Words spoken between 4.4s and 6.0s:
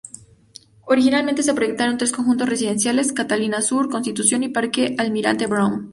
y Parque Almirante Brown.